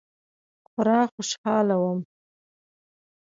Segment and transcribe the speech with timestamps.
[0.67, 1.99] خورا خوشحاله وم.